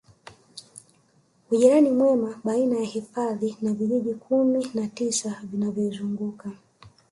Ujirani 1.51 1.91
mwema 1.91 2.39
baina 2.43 2.77
ya 2.77 2.83
hifadhi 2.85 3.57
na 3.61 3.73
vijiji 3.73 4.13
Kumi 4.13 4.67
na 4.73 4.87
tisa 4.87 5.39
vinavyoizunguka 5.43 6.51